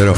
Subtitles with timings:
[0.00, 0.14] però.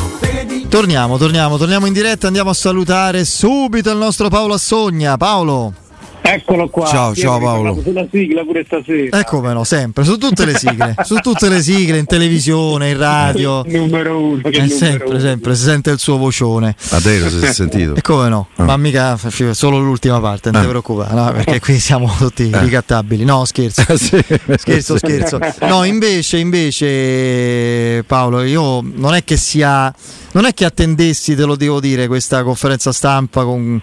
[0.68, 5.16] Torniamo, torniamo, torniamo in diretta, andiamo a salutare subito il nostro Paolo Assogna.
[5.16, 5.81] Paolo.
[6.25, 6.87] Eccolo qua.
[6.87, 7.80] Ciao, ciao Paolo.
[7.82, 9.19] Sulla sigla pure stasera.
[9.19, 13.62] Ecco no, sempre, su tutte le sigle, su tutte le sigle, in televisione, in radio.
[13.68, 14.40] numero uno.
[14.43, 15.19] Che eh, sempre, uno.
[15.19, 16.77] sempre, si sente il suo vocione.
[16.90, 17.96] A te lo si è sentito?
[17.96, 18.48] E come no?
[18.57, 18.64] Ah.
[18.64, 19.18] Ma mica
[19.53, 20.64] solo l'ultima parte, non Ah.
[20.64, 21.32] ti preoccupare, no?
[21.32, 22.59] perché qui siamo tutti Eh.
[22.61, 23.25] ricattabili.
[23.25, 23.80] No, scherzo.
[24.02, 24.23] Sì.
[24.57, 25.39] Scherzo, scherzo.
[25.61, 29.93] No, invece, invece, Paolo, io non è che sia.
[30.32, 33.81] Non è che attendessi, te lo devo dire, questa conferenza stampa con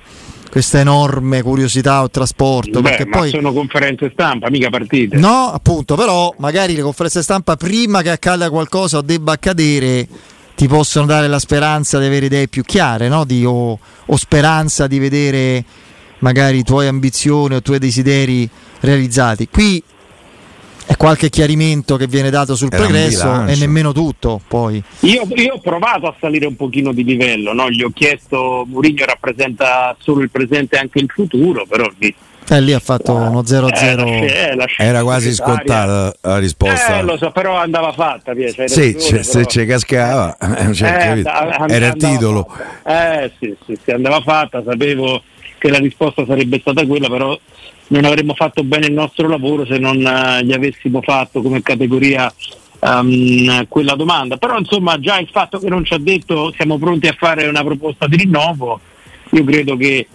[0.50, 2.82] questa enorme curiosità o trasporto.
[2.82, 3.30] Beh, perché poi.
[3.30, 5.18] sono conferenze stampa, mica partite.
[5.18, 10.08] No, appunto, però magari le conferenze stampa prima che accada qualcosa o debba accadere
[10.56, 13.24] ti possono dare la speranza di avere idee più chiare, no?
[13.24, 15.64] Di- o, o speranza di vedere
[16.20, 18.50] magari i tuoi ambizioni o i tuoi desideri
[18.82, 19.48] realizzati.
[19.50, 19.82] Qui
[20.92, 23.46] è qualche chiarimento che viene dato sul Era bilancio.
[23.46, 24.82] e nemmeno tutto poi.
[25.02, 27.70] Io, io ho provato a salire un pochino di livello, no?
[27.70, 32.14] gli ho chiesto, Mourinho rappresenta solo il presente e anche il futuro, però lì
[32.52, 34.04] Eh, lì ha fatto uno 0-0.
[34.08, 36.98] eh, Era quasi scontata la risposta.
[36.98, 40.74] Eh, lo so, però andava fatta, via, Sì, ragione, c'è- se però- ci cascava, eh,
[40.74, 42.48] cioè, Eh, and- and- era il titolo.
[42.82, 43.22] fatta.
[43.24, 45.22] Eh sì, sì, sì, andava fatta, sapevo
[45.60, 47.38] che la risposta sarebbe stata quella, però
[47.88, 52.34] non avremmo fatto bene il nostro lavoro se non eh, gli avessimo fatto come categoria
[52.80, 54.38] ehm, quella domanda.
[54.38, 57.64] Però insomma già il fatto che non ci ha detto siamo pronti a fare una
[57.64, 58.80] proposta di rinnovo,
[59.32, 60.08] io credo che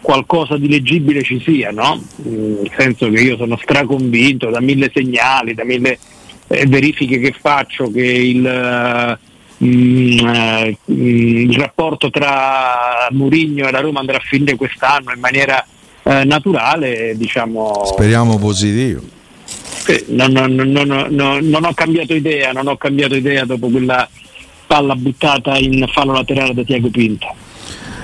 [0.00, 2.02] qualcosa di leggibile ci sia, no?
[2.26, 5.98] Mm, Nel senso che io sono straconvinto da mille segnali, da mille
[6.48, 9.18] eh, verifiche che faccio che il, eh,
[9.64, 15.64] mm, eh, il rapporto tra Mourinho e la Roma andrà a finire quest'anno in maniera
[16.04, 17.82] eh, naturale, diciamo.
[17.84, 19.00] Speriamo positivo.
[19.44, 24.08] Sì, non, non- non- non- ho cambiato idea, non ho cambiato idea dopo quella
[24.66, 27.26] palla buttata in fallo laterale da Tiago Pinto.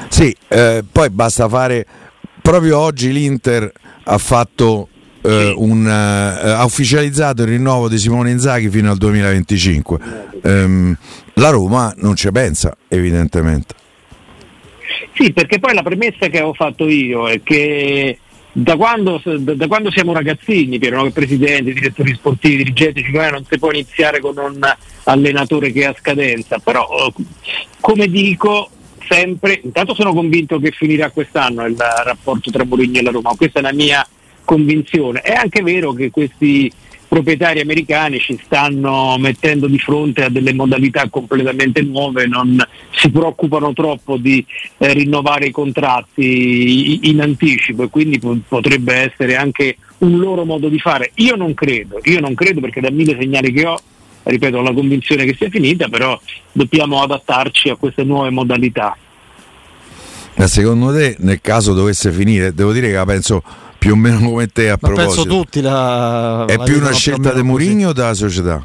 [0.09, 1.87] Sì, eh, poi basta fare.
[2.41, 3.71] Proprio oggi l'Inter
[4.05, 4.89] ha fatto.
[5.27, 9.99] eh, un, eh, ha ufficializzato il rinnovo di Simone Inzaghi fino al 2025.
[10.43, 10.95] Ehm,
[11.35, 13.75] la Roma non ci pensa, evidentemente.
[15.15, 18.19] Sì, perché poi la premessa che avevo fatto io è che
[18.53, 23.59] da quando, da- quando siamo ragazzini, che presidenti, direttori sportivi, dirigenti, dicono, "Eh, non si
[23.59, 24.61] può iniziare con un
[25.05, 27.25] allenatore che è a scadenza, però eh,
[27.81, 28.71] come dico
[29.09, 33.59] sempre, intanto sono convinto che finirà quest'anno il rapporto tra Mourinho e la Roma, questa
[33.59, 34.07] è la mia
[34.45, 35.21] convinzione.
[35.21, 36.71] È anche vero che questi
[37.15, 42.61] proprietari americani ci stanno mettendo di fronte a delle modalità completamente nuove, non
[42.91, 44.45] si preoccupano troppo di
[44.79, 50.69] eh, rinnovare i contratti in anticipo e quindi po- potrebbe essere anche un loro modo
[50.69, 51.13] di fare.
[51.17, 53.79] Io non credo, io non credo perché da mille segnali che ho,
[54.25, 56.21] ripeto, ho la convinzione che sia finita, però
[56.51, 58.99] dobbiamo adattarci a queste nuove modalità.
[60.35, 63.41] Ma secondo te, nel caso dovesse finire, devo dire che la penso
[63.85, 65.35] più o meno come te a Ma penso proposito.
[65.35, 67.43] tutti la, È la più una scelta di.
[67.43, 68.63] Mourinho o della società?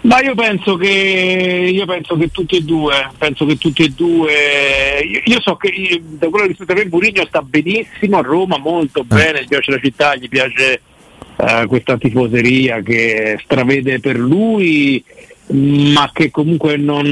[0.00, 4.32] Ma io penso che io penso che tutti e due, penso che tutti e due.
[5.04, 8.22] Io, io so che io- da quello che rispetto a me Mourinho sta benissimo a
[8.22, 10.80] Roma, molto bene, gli piace la città, gli piace
[11.36, 15.04] eh, questa tifoseria che stravede per lui,
[15.48, 17.04] ma che comunque non,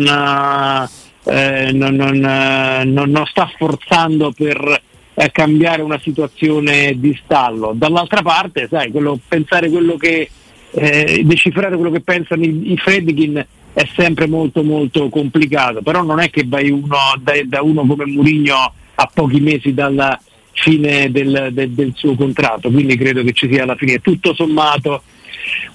[1.24, 4.80] eh, non, non, eh, non- non sta forzando per
[5.14, 7.72] eh, cambiare una situazione di stallo.
[7.74, 10.28] Dall'altra parte, sai, quello- pensare quello che
[10.76, 16.18] eh, decifrare quello che pensano i, i Fredkin è sempre molto molto complicato, però non
[16.20, 20.20] è che vai uno, da, da uno come Mourinho a pochi mesi dalla
[20.52, 25.02] fine del, del- del suo contratto, quindi credo che ci sia alla fine tutto sommato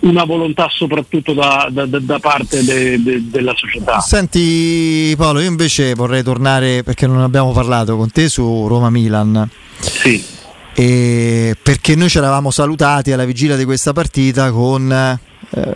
[0.02, 4.00] una volontà soprattutto da, da- da- parte de- de- della società.
[4.00, 9.50] Senti Paolo, io invece vorrei tornare perché non abbiamo parlato con te su Roma-Milan.
[9.80, 10.24] Sì.
[10.74, 15.74] E perché noi ci eravamo salutati alla vigilia di questa partita con eh,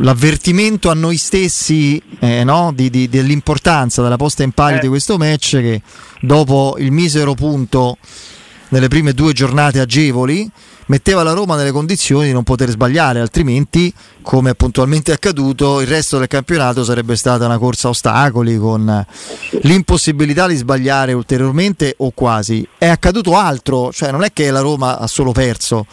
[0.00, 2.72] l'avvertimento a noi stessi eh, no?
[2.74, 4.80] di- di- dell'importanza della posta in palio Eh.
[4.80, 5.82] di questo match che
[6.20, 7.98] dopo il misero punto
[8.70, 10.48] nelle prime due giornate agevoli
[10.86, 13.92] metteva la Roma nelle condizioni di non poter sbagliare, altrimenti,
[14.22, 19.06] come è puntualmente accaduto, il resto del campionato sarebbe stata una corsa a ostacoli con
[19.62, 22.66] l'impossibilità di sbagliare ulteriormente o quasi.
[22.76, 25.86] È accaduto altro, cioè non è che la Roma ha solo perso,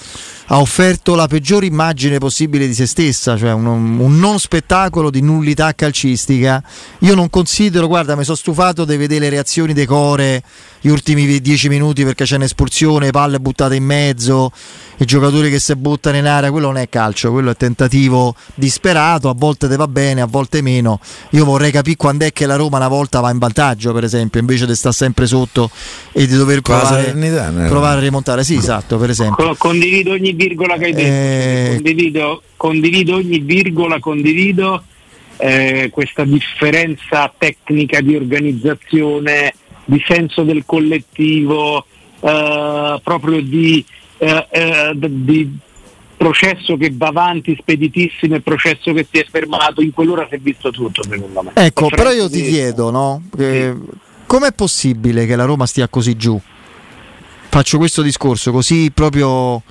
[0.52, 5.22] ha offerto la peggiore immagine possibile di se stessa, cioè un, un non spettacolo di
[5.22, 6.64] nullità calcistica.
[7.00, 10.42] Io non considero, guarda, mi sono stufato di vedere le reazioni decore
[10.82, 14.52] gli ultimi dieci minuti perché c'è un'espulsione, palle buttate in mezzo,
[14.98, 19.30] i giocatori che si buttano in area, quello non è calcio, quello è tentativo disperato,
[19.30, 21.00] a volte te va bene, a volte meno.
[21.32, 24.40] Io vorrei capire quando è che la Roma una volta va in vantaggio, per esempio,
[24.40, 25.70] invece di stare sempre sotto
[26.12, 27.12] e di dover provare,
[27.68, 28.44] provare a rimontare.
[28.44, 29.56] Sì, esatto, per esempio.
[29.58, 31.70] Condivido ogni virgola che hai detto, eh...
[31.76, 34.84] condivido, condivido ogni virgola, condivido
[35.38, 39.54] eh, questa differenza tecnica di organizzazione,
[39.86, 41.86] di senso del collettivo,
[42.20, 43.84] eh, proprio di,
[44.18, 45.58] eh, eh di,
[46.16, 50.40] processo che va avanti speditissimo e processo che si è fermato, in quell'ora si è
[50.40, 51.52] visto tutto secondo me.
[51.54, 53.24] Ecco, però io ti chiedo, no?
[53.38, 53.74] Sì.
[54.26, 56.40] com'è possibile che la Roma stia così giù?
[57.50, 59.64] Faccio questo discorso così proprio...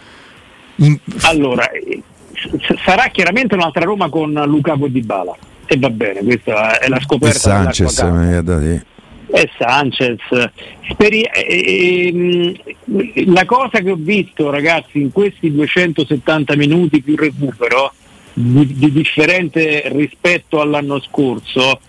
[0.78, 0.98] In...
[1.22, 2.02] Allora, eh,
[2.84, 5.36] sarà chiaramente un'altra Roma con Lukaku Di Bala
[5.66, 7.36] e va bene, questa è la scoperta.
[7.36, 8.82] E Sanchez, mi
[9.30, 10.20] e Sanchez.
[10.90, 17.92] Speri- eh, eh, la cosa che ho visto ragazzi in questi 270 minuti più recupero
[18.32, 21.80] di, di differente rispetto all'anno scorso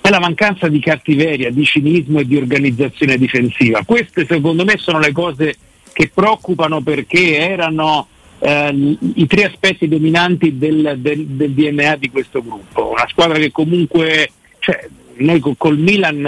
[0.00, 3.82] è la mancanza di cattiveria, di cinismo e di organizzazione difensiva.
[3.84, 5.56] Queste secondo me sono le cose
[5.92, 8.06] che preoccupano perché erano
[8.38, 12.90] eh, i tre aspetti dominanti del, del, del, DNA di questo gruppo.
[12.90, 16.24] Una squadra che comunque, cioè, noi col, col Milan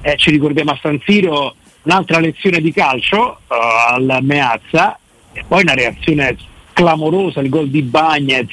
[0.00, 3.54] eh, ci ricordiamo a San Siro un'altra lezione di calcio uh,
[3.92, 4.98] al Meazza
[5.32, 6.36] e poi una reazione
[6.72, 8.48] clamorosa, il gol di Bagnez,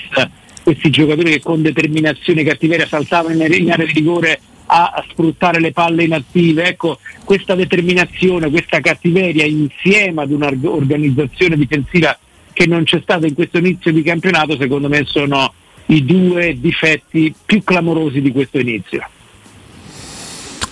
[0.63, 4.39] questi giocatori che con determinazione e cattiveria saltavano in area di rigore
[4.73, 6.65] a sfruttare le palle inattive.
[6.65, 12.17] Ecco, questa determinazione, questa cattiveria insieme ad un'organizzazione difensiva
[12.53, 15.53] che non c'è stata in questo inizio di campionato, secondo me sono
[15.87, 19.05] i due difetti più clamorosi di questo inizio.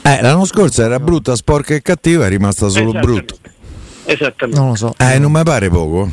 [0.02, 3.36] Eh, l'anno scorso era brutta, sporca e cattiva, è rimasta solo brutta.
[4.06, 4.60] Esattamente.
[4.60, 4.94] Non lo so.
[4.98, 6.10] Eh, non mi pare poco.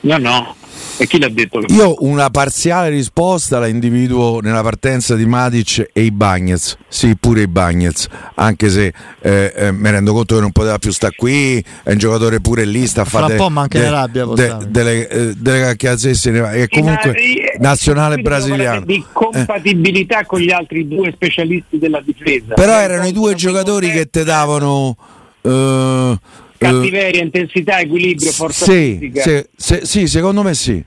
[0.00, 0.54] No, no.
[0.98, 1.62] E chi l'ha detto?
[1.68, 6.78] Io una parziale risposta la individuo nella partenza di Matic e i Bagnets.
[6.88, 10.90] Sì, pure i Bagnets, anche se eh, eh, mi rendo conto che non poteva più
[10.90, 13.90] stare qui, è un giocatore pure lì, sta a fare un po' ma anche de,
[13.90, 18.86] rabbia, de, delle, eh, delle cacchiazzesse e comunque sì, nazionale brasiliano.
[18.86, 22.54] Di compatibilità con gli altri due specialisti della difesa.
[22.54, 24.96] Però erano i due giocatori che ti davano...
[25.42, 26.18] Uh,
[26.58, 29.46] cattiveria, uh, intensità, equilibrio, forza sì, fisica.
[29.54, 30.82] Sì, sì, secondo me sì.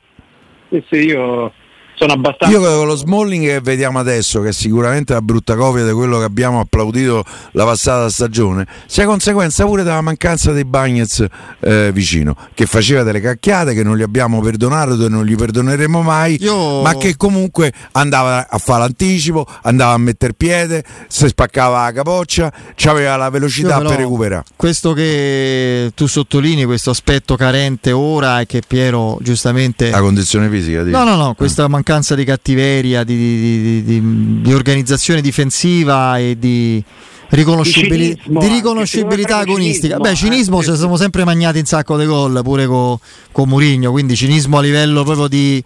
[0.69, 1.51] Sì, io
[1.99, 2.55] sono abbastanza.
[2.55, 6.17] Io con lo Smalling che vediamo adesso, che è sicuramente una brutta copia di quello
[6.17, 11.25] che abbiamo applaudito la passata stagione, sia conseguenza pure della mancanza dei Bagnets
[11.59, 16.01] eh, vicino, che faceva delle cacchiate che non gli abbiamo perdonato e non gli perdoneremo
[16.01, 16.81] mai, Io...
[16.81, 22.51] ma che comunque andava a fare l'anticipo, andava a mettere piede, si spaccava la capoccia,
[22.85, 24.45] aveva la velocità per recuperare.
[24.55, 29.89] Questo che tu sottolinei, questo aspetto carente ora è che Piero giustamente...
[29.89, 30.81] La condizione fisica?
[30.83, 30.97] Dico.
[30.97, 36.38] No, no, no, questa mancanza mancanza di cattiveria, di, di, di, di organizzazione difensiva e
[36.38, 36.83] di,
[37.30, 39.95] riconoscibili- cinismo, di riconoscibilità agonistica.
[39.95, 42.97] Cinismo, Beh, cinismo eh, ci siamo sempre magnati in sacco di gol pure con
[43.31, 45.63] co Murigno, quindi cinismo a livello proprio di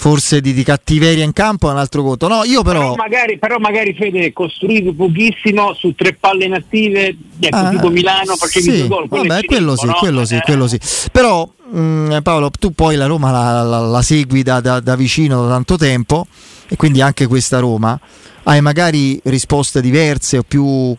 [0.00, 2.26] forse di, di, cattiveria in campo è un altro conto.
[2.26, 2.80] No, io però...
[2.80, 8.34] Però magari, però magari Fede costruito pochissimo su tre palle inattive, ecco, ah, tipo Milano
[8.36, 9.08] facevi sì, gol.
[9.08, 9.92] Vabbè, quello sì, no?
[9.94, 10.80] quello sì, quello sì.
[11.12, 14.96] Però mh, mm, Paolo, tu poi la Roma la, la, la segui da, da, da
[14.96, 16.26] vicino da tanto tempo
[16.68, 17.98] e quindi anche questa Roma
[18.44, 20.96] hai magari risposte diverse o più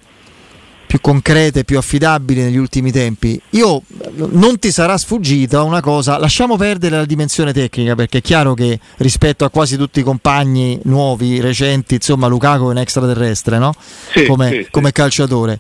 [0.92, 3.40] più concrete, più affidabili negli ultimi tempi.
[3.52, 3.82] Io
[4.32, 8.78] non ti sarà sfuggita una cosa, lasciamo perdere la dimensione tecnica perché è chiaro che
[8.98, 13.74] rispetto a quasi tutti i compagni nuovi, recenti, insomma Lukaku è un extraterrestre, no?
[14.14, 14.92] Sì, come, sì, come sì.
[14.92, 15.60] calciatore.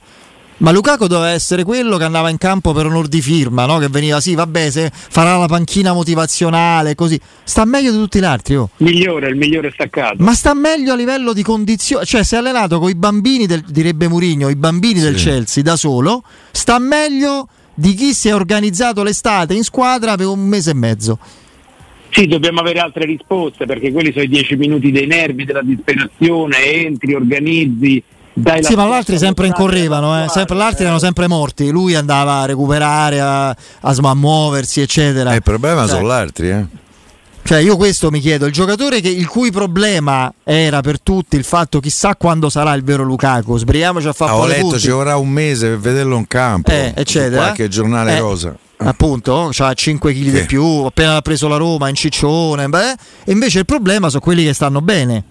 [0.62, 3.80] Ma Lukaku doveva essere quello che andava in campo per onor di firma, no?
[3.80, 7.20] che veniva, sì, vabbè, se farà la panchina motivazionale, così.
[7.44, 8.58] Sta meglio di tutti gli altri.
[8.58, 8.70] Oh.
[8.78, 10.18] Migliore, il migliore staccato.
[10.20, 13.64] Ma sta meglio a livello di condizioni, cioè si è allenato con i bambini, del,
[13.68, 15.06] direbbe Murigno, i bambini sì.
[15.06, 20.28] del Chelsea da solo, sta meglio di chi si è organizzato l'estate in squadra per
[20.28, 21.18] un mese e mezzo.
[22.12, 26.66] Sì, dobbiamo avere altre risposte perché quelli sono i dieci minuti dei nervi, della disperazione,
[26.66, 28.04] entri, organizzi,
[28.42, 30.30] dai sì, ma gli altri sempre incorrevano, eh.
[30.30, 31.70] sempre, gli altri erano sempre morti.
[31.70, 35.32] Lui andava a recuperare, a, a, muoversi, eccetera.
[35.32, 36.66] Eh, il problema cioè, sono gli altri, eh.
[37.44, 41.44] Cioè, io questo mi chiedo: il giocatore che, il cui problema era per tutti il
[41.44, 43.58] fatto chissà quando sarà il vero Lukaku.
[43.58, 44.80] Sbrighiamoci a fare ah, Ho letto punti.
[44.80, 47.44] ci vorrà un mese per vederlo in campo, eh, eccetera.
[47.44, 48.56] Qualche giornale eh, rosa.
[48.84, 50.32] Appunto, ha 5 kg sì.
[50.32, 52.68] di più, appena ha preso la Roma in ciccione.
[52.68, 52.96] Beh,
[53.26, 55.24] e invece il problema sono quelli che stanno bene.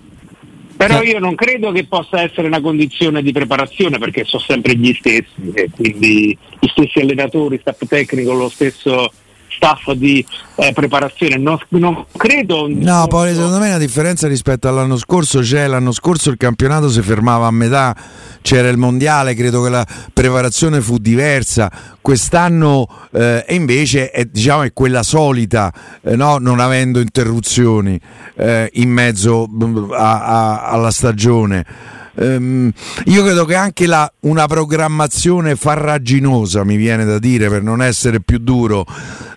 [0.80, 4.94] Però io non credo che possa essere una condizione di preparazione perché sono sempre gli
[4.94, 9.12] stessi, quindi gli stessi allenatori, staff tecnico, lo stesso
[9.60, 10.24] staff di
[10.56, 11.36] eh, preparazione.
[11.36, 12.66] Non, non credo.
[12.68, 15.66] No, poi secondo me la differenza rispetto all'anno scorso c'è.
[15.66, 17.94] L'anno scorso il campionato si fermava a metà,
[18.40, 21.70] c'era il mondiale, credo che la preparazione fu diversa.
[22.00, 26.38] Quest'anno eh, invece è, diciamo, è quella solita, eh, no?
[26.38, 28.00] non avendo interruzioni
[28.36, 29.46] eh, in mezzo
[29.92, 31.98] a, a, alla stagione.
[32.16, 32.72] Um,
[33.04, 38.20] io credo che anche la, una programmazione farraginosa, mi viene da dire per non essere
[38.20, 38.84] più duro,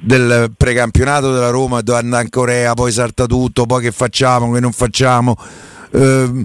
[0.01, 4.59] del precampionato della Roma, dove andare in Corea, poi salta tutto, poi che facciamo, che
[4.59, 5.35] non facciamo.
[5.91, 6.43] Um,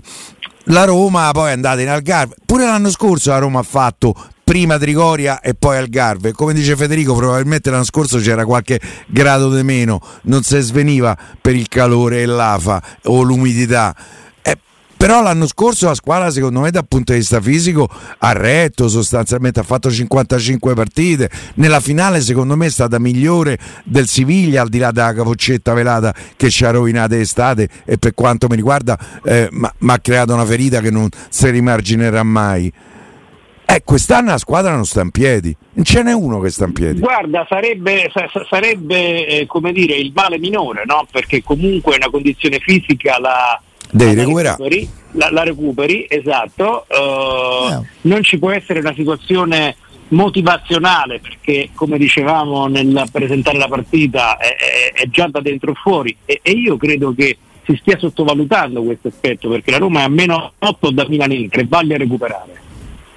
[0.71, 2.35] la Roma poi è andata in Algarve.
[2.45, 6.33] Pure l'anno scorso la Roma ha fatto prima Trigoria e poi Algarve.
[6.33, 11.55] Come dice Federico, probabilmente l'anno scorso c'era qualche grado di meno, non si sveniva per
[11.55, 13.95] il calore e l'afa o l'umidità.
[14.99, 17.89] Però l'anno scorso la squadra, secondo me, dal punto di vista fisico,
[18.19, 21.31] ha retto sostanzialmente, ha fatto 55 partite.
[21.55, 26.13] Nella finale, secondo me, è stata migliore del Siviglia, al di là della capoccetta velata
[26.37, 30.45] che ci ha rovinato l'estate e per quanto mi riguarda eh, mi ha creato una
[30.45, 32.73] ferita che non si rimarginerà mai.
[33.71, 36.73] Eh, quest'anno la squadra non sta in piedi, non ce n'è uno che sta in
[36.73, 36.99] piedi.
[36.99, 38.11] Guarda, sarebbe,
[38.49, 41.07] sarebbe eh, come dire, il male minore, no?
[41.09, 44.57] perché comunque una condizione fisica la, Devi recuperare.
[44.57, 46.87] Recuperi, la, la, recuperi, esatto.
[46.89, 47.83] Uh, yeah.
[48.03, 49.77] Non ci può essere una situazione
[50.09, 56.17] motivazionale perché come dicevamo nel presentare la partita è, è, è già da dentro fuori
[56.25, 60.09] e, e, io credo che si stia sottovalutando questo aspetto perché la Roma è a
[60.09, 62.68] meno 8 da Milan Inter e voglia recuperare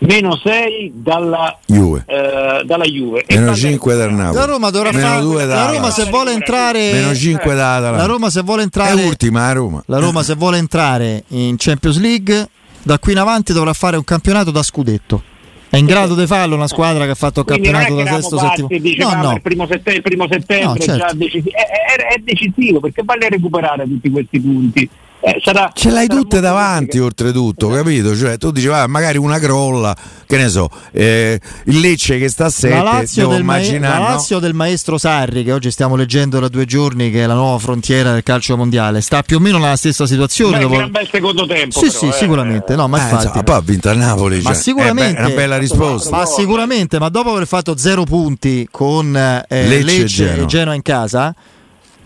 [0.01, 3.25] meno 6 dalla Juve, eh, dalla Juve.
[3.27, 7.53] meno 5 dal Napoli la Roma dovrà fare la Roma se vuole entrare meno 5
[7.55, 11.23] da la Roma se vuole entrare è ultima la Roma la Roma se vuole entrare
[11.29, 12.47] in Champions League
[12.81, 15.23] da qui in avanti dovrà fare un campionato da scudetto
[15.69, 18.67] è in grado di farlo una squadra che ha fatto il campionato da sesto settimo
[18.97, 19.31] no, no.
[19.35, 21.15] il primo settembre, il primo settembre no, certo.
[21.15, 21.55] decisivo.
[21.55, 24.89] È, è, è, decisivo perché vale recuperare tutti questi punti
[25.23, 28.15] eh, sarà, Ce l'hai tutte davanti, oltretutto, capito?
[28.15, 32.45] Cioè, tu dici, ah, magari una crolla, che ne so, eh, il Lecce che sta
[32.45, 36.39] a 7, la Lazio, del, ma- la Lazio del maestro Sarri, che oggi stiamo leggendo
[36.39, 39.59] da due giorni, che è la nuova frontiera del calcio mondiale, sta più o meno
[39.59, 40.57] nella stessa situazione.
[40.57, 40.77] Beh, dopo...
[40.77, 41.79] un bel secondo tempo.
[41.79, 42.11] Sì, però, sì, eh.
[42.13, 42.75] sicuramente.
[42.75, 44.41] No, ma eh, infatti, insomma, poi ha vinto a Napoli.
[44.41, 45.19] Ma cioè, sicuramente.
[45.19, 46.17] È una bella risposta.
[46.17, 50.81] Ma sicuramente, ma dopo aver fatto zero punti con eh, Lecce, Lecce e Genoa in
[50.81, 51.35] casa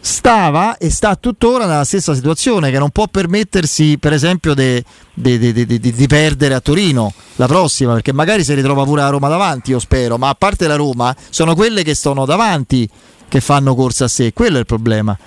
[0.06, 6.54] stava e sta tuttora nella stessa situazione che non può permettersi per esempio di perdere
[6.54, 10.30] a Torino la prossima perché magari si ritrova pure la Roma davanti io spero ma
[10.30, 12.88] a parte la Roma sono quelle che sono davanti
[13.28, 15.18] che fanno corsa a sé quello è il problema.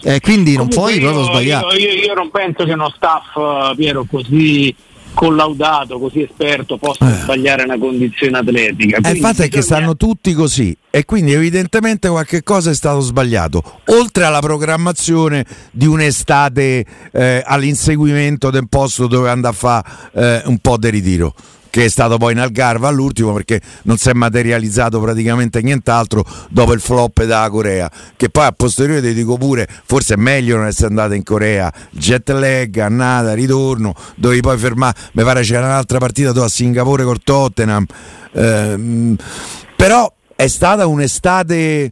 [0.00, 1.76] Eh, quindi non puoi io, proprio sbagliare.
[1.76, 4.72] io, io, io, non penso che uno staff Piero così
[5.18, 7.22] collaudato, così esperto, possa eh.
[7.22, 8.98] sbagliare una condizione atletica.
[9.02, 13.00] Eh, il fatto è che stanno tutti così e quindi evidentemente qualche cosa è stato
[13.00, 13.80] sbagliato.
[13.86, 20.58] Oltre alla programmazione di un'estate eh, all'inseguimento del posto dove andare a fare eh, un
[20.58, 21.34] po' di ritiro
[21.70, 26.72] che è stato poi in Algarve all'ultimo perché non si è materializzato praticamente nient'altro dopo
[26.72, 30.66] il flop della Corea che poi a posteriori ti dico pure forse è meglio non
[30.66, 31.72] essere andato in Corea.
[31.90, 37.04] Jet lag, annata, ritorno dovevi poi fermare, mi pare c'era un'altra partita tu a Singapore
[37.04, 37.86] col Tottenham.
[38.32, 39.16] Ehm,
[39.76, 41.90] però è stata un'estate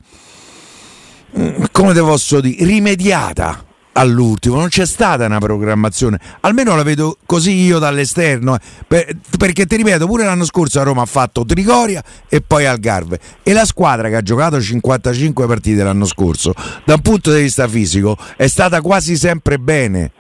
[1.38, 3.65] mm, come te posso dire rimediata
[3.96, 8.60] all'ultimo, non c'è stata una programmazione, almeno la vedo così io dall'esterno, eh.
[8.86, 13.18] per, perché ti ripeto, pure l'anno scorso a Roma ha fatto Trigoria e poi Algarve
[13.42, 17.66] e la squadra che ha giocato 55 partite l'anno scorso, da un punto di vista
[17.66, 20.12] fisico, è stata quasi sempre bene.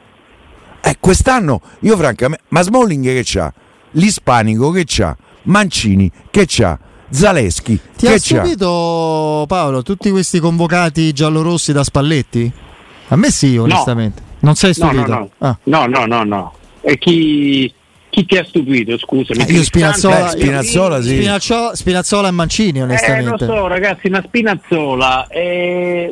[0.80, 3.52] Eh, quest'anno io francamente, ma Smalling che c'ha?
[3.92, 5.16] L'Ispanico che c'ha?
[5.44, 6.78] Mancini che c'ha?
[7.08, 12.52] Zaleschi Ti ha stupito Paolo tutti questi convocati giallorossi da Spalletti?
[13.08, 14.20] A me sì, onestamente.
[14.20, 14.26] No.
[14.40, 15.06] Non sei stupito?
[15.06, 15.48] No, no, no.
[15.48, 15.58] Ah.
[15.64, 16.54] no, no, no, no.
[16.80, 17.72] E chi,
[18.10, 19.44] chi ti ha stupito, scusami?
[19.44, 21.16] Eh, io Spinazzola, eh, Spinazzola, sì.
[21.16, 23.44] Spinazzola, Spinazzola, e Mancini, onestamente.
[23.44, 26.10] Eh, lo so, ragazzi, ma Spinazzola eh,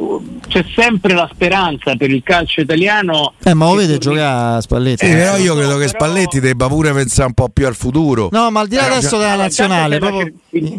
[0.49, 3.35] c'è sempre la speranza per il calcio italiano.
[3.43, 5.05] Eh, ma lo vede giocare a Spalletti?
[5.05, 8.29] Eh, però io credo che Spalletti debba pure pensare un po' più al futuro.
[8.33, 10.33] No, ma al di là eh, adesso della nazionale, proprio...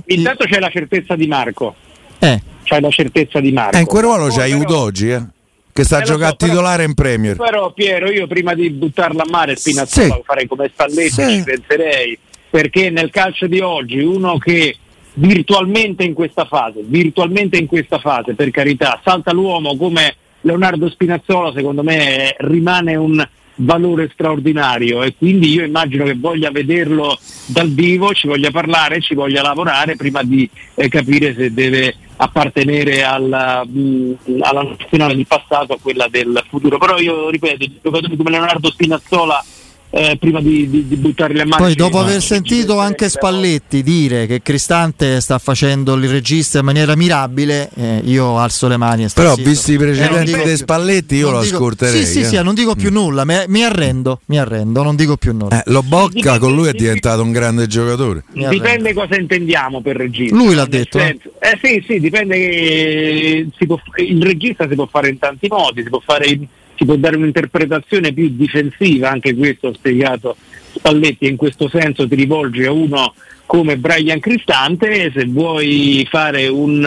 [0.08, 1.76] intanto c'è la certezza di Marco.
[2.20, 2.42] Eh.
[2.64, 3.78] C'è la certezza di Marco.
[3.78, 5.34] Eh, in quel ruolo c'è aiuto oggi, eh
[5.76, 7.36] che sta a eh, giocare so, titolare in Premier.
[7.36, 10.22] Però Piero, io prima di buttarla a mare Spinazzola sì.
[10.24, 11.30] farei come Spalletti, sì.
[11.30, 12.18] ci penserei,
[12.50, 14.78] perché nel calcio di oggi uno che
[15.16, 21.52] virtualmente in questa fase, virtualmente in questa fase, per carità, salta l'uomo come Leonardo Spinazzola,
[21.54, 28.14] secondo me rimane un valore straordinario e quindi io immagino che voglia vederlo dal vivo,
[28.14, 34.40] ci voglia parlare, ci voglia lavorare prima di eh, capire se deve appartenere alla, mh,
[34.42, 36.78] alla nazionale del passato o quella del futuro.
[36.78, 39.44] Però io ripeto, giocatori come Leonardo Spinazzola
[39.96, 41.64] eh, prima di, di, di buttarli a mano.
[41.64, 46.98] Poi dopo aver sentito anche Spalletti dire che Cristante sta facendo il regista in maniera
[46.98, 49.06] mirabile, eh, io alzo le mani.
[49.06, 49.50] E Però zitto.
[49.50, 52.04] visti i precedenti eh, di Spalletti io lo dico, ascolterei.
[52.04, 52.24] Sì, sì, eh.
[52.26, 55.64] sì, non dico più nulla, mi, mi, arrendo, mi arrendo, non dico più nulla.
[55.64, 58.26] Eh, lo Bocca con lui è diventato un grande giocatore.
[58.34, 60.36] Dipende cosa intendiamo per regista.
[60.36, 61.00] Lui l'ha detto.
[61.00, 65.84] Senso, eh sì, sì, dipende che può, il regista si può fare in tanti modi,
[65.84, 66.46] si può fare in
[66.76, 70.36] si può dare un'interpretazione più difensiva, anche questo ha spiegato
[70.74, 73.14] Spalletti, in questo senso ti rivolgi a uno
[73.46, 76.86] come Brian Cristante, se vuoi fare un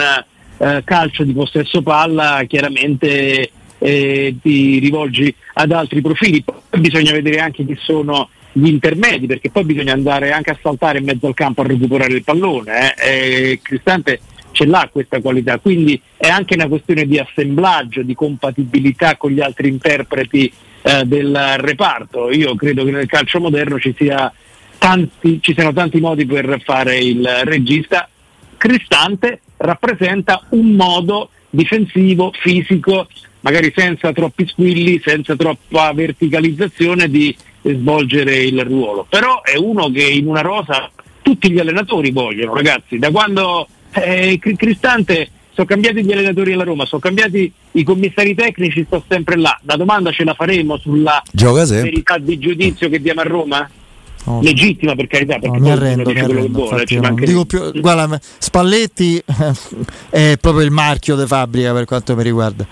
[0.57, 7.39] eh, calcio di possesso palla chiaramente eh, ti rivolgi ad altri profili, poi bisogna vedere
[7.39, 11.33] anche chi sono gli intermedi, perché poi bisogna andare anche a saltare in mezzo al
[11.33, 12.93] campo a recuperare il pallone.
[12.95, 13.59] Eh.
[13.61, 14.19] Cristante
[14.51, 19.41] ce l'ha questa qualità, quindi è anche una questione di assemblaggio, di compatibilità con gli
[19.41, 20.51] altri interpreti
[20.81, 22.31] eh, del reparto.
[22.31, 24.31] Io credo che nel calcio moderno ci, sia
[24.77, 28.09] tanti, ci siano tanti modi per fare il regista.
[28.57, 33.07] Cristante rappresenta un modo difensivo, fisico,
[33.41, 39.05] magari senza troppi squilli, senza troppa verticalizzazione di svolgere il ruolo.
[39.07, 40.89] Però è uno che in una rosa
[41.21, 45.29] tutti gli allenatori vogliono, ragazzi, da quando eh, Cristante
[45.59, 49.59] sono cambiati gli allenatori alla Roma, sono cambiati i commissari tecnici, sto sempre là.
[49.63, 51.21] La domanda ce la faremo sulla
[51.81, 53.69] verità di giudizio che diamo a Roma?
[54.25, 54.41] Oh.
[54.41, 57.15] Legittima per carità, perché no, mi arrendo, mi arrendo no.
[57.15, 59.21] dico più, guarda, Spalletti
[60.09, 62.65] è proprio il marchio di fabbrica per quanto mi riguarda,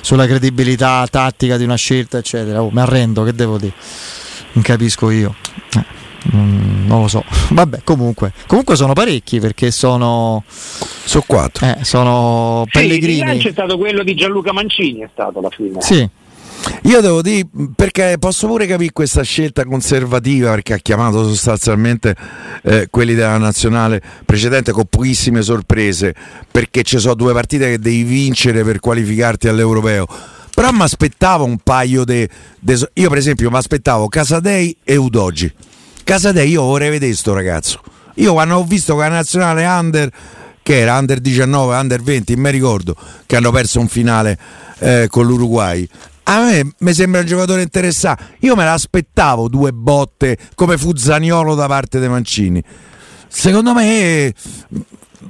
[0.00, 2.62] sulla credibilità tattica di una scelta, eccetera.
[2.62, 3.72] Oh, mi arrendo, che devo dire?
[4.52, 5.34] Non capisco io.
[6.34, 7.24] Mm, non lo so.
[7.50, 8.32] Vabbè, comunque.
[8.46, 10.42] Comunque sono parecchi perché sono.
[10.46, 11.66] Sono quattro.
[11.66, 13.36] Eh, sono sì, pellegrini.
[13.36, 15.80] Il è stato quello di Gianluca Mancini, è stato alla fine.
[15.80, 16.08] Sì.
[16.82, 22.14] Io devo dire, perché posso pure capire questa scelta conservativa, perché ha chiamato sostanzialmente
[22.62, 26.14] eh, quelli della nazionale precedente con pochissime sorprese,
[26.50, 30.06] perché ci sono due partite che devi vincere per qualificarti all'europeo.
[30.54, 32.28] Però mi aspettavo un paio di.
[32.94, 35.52] Io, per esempio, mi aspettavo Casadei e Udogi.
[36.08, 37.82] Casadei, io vorrei vedere sto ragazzo.
[38.14, 40.10] Io quando ho visto che la nazionale under,
[40.62, 44.38] che era under 19, under 20, mi ricordo che hanno perso un finale
[44.78, 45.86] eh, con l'Uruguay.
[46.22, 48.36] A me mi sembra un giocatore interessante.
[48.38, 52.64] Io me l'aspettavo due botte come fu Zaniolo da parte dei Mancini.
[53.28, 54.32] Secondo me,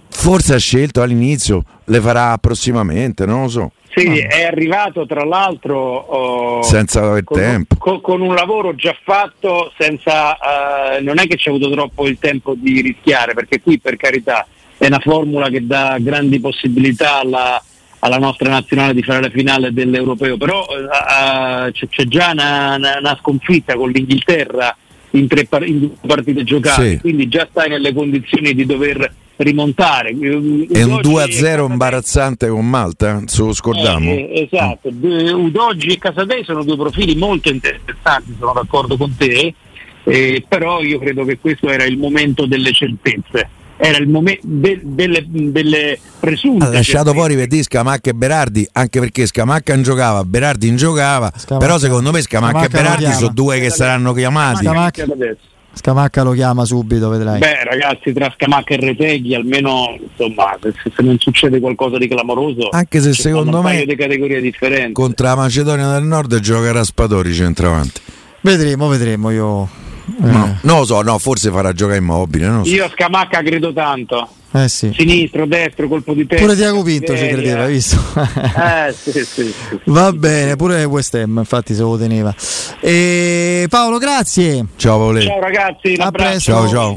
[0.08, 3.72] forse ha scelto all'inizio, le farà prossimamente, non lo so.
[3.94, 7.76] Sì, è arrivato tra l'altro oh, senza aver con, tempo.
[7.76, 12.06] Con, con, un lavoro già fatto, senza, uh, non è che ci ha avuto troppo
[12.06, 14.46] il tempo di rischiare, perché qui per carità
[14.76, 17.60] è una formula che dà grandi possibilità alla,
[18.00, 22.98] alla nostra nazionale di fare la finale dell'europeo, però uh, c'è, c'è, già una, una,
[22.98, 24.76] una, sconfitta con l'Inghilterra
[25.12, 26.98] in, tre, in due partite giocate, sì.
[26.98, 30.10] quindi già stai nelle condizioni di dover rimontare.
[30.10, 34.10] È un 2-0 imbarazzante con Malta, se lo scordiamo.
[34.10, 39.54] Eh, esatto, Udoggi e Casadei sono due profili molto interessanti, sono d'accordo con te,
[40.04, 43.48] eh, però io credo che questo era il momento delle certezze.
[43.80, 46.64] Era il momento de- delle, delle presunte.
[46.64, 50.76] Ha lasciato fuori per dire Scamacca e Berardi, anche perché Scamacca non giocava, Berardi non
[50.76, 51.30] giocava.
[51.32, 51.64] Scamacca.
[51.64, 54.64] Però secondo me Scamacca, Scamacca e Berardi sono due che saranno chiamati.
[54.64, 55.06] Scamacca.
[55.72, 57.38] Scamacca lo chiama subito, vedrai.
[57.38, 62.68] Beh, ragazzi, tra Scamacca e Reteghi, almeno insomma, se, se, non succede qualcosa di clamoroso,
[62.70, 64.92] anche se secondo me di categorie differenti.
[64.92, 68.00] contro la Macedonia del Nord gioca Raspadori centravanti.
[68.40, 69.30] Vedremo, vedremo.
[69.30, 69.68] Io
[70.20, 70.30] eh.
[70.30, 72.46] no, non lo so, no, forse farà giocare immobile.
[72.64, 72.70] So.
[72.70, 74.28] Io a Scamacca credo tanto.
[74.50, 74.90] Eh sì.
[74.94, 76.44] Sinistro, destro, colpo di testa.
[76.44, 77.96] Pure Tiago Pinto ci credeva, hai visto?
[78.16, 82.34] eh, sì, sì, sì, Va bene, pure West Ham, infatti se lo teneva.
[82.80, 84.64] E Paolo, grazie.
[84.76, 85.20] Ciao Paolo.
[85.20, 86.50] Ciao ragazzi, a presto.
[86.52, 86.86] Ciao ciao.